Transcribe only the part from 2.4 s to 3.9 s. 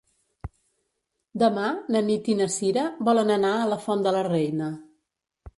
na Cira volen anar a la